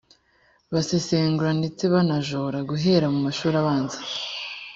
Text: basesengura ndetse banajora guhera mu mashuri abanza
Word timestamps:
basesengura 0.73 1.51
ndetse 1.59 1.83
banajora 1.93 2.59
guhera 2.69 3.05
mu 3.13 3.19
mashuri 3.25 3.55
abanza 3.61 3.97